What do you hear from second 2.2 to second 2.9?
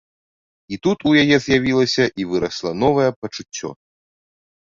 і вырасла